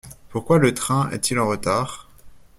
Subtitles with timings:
[0.29, 2.09] Pourquoi le train est-il en retard?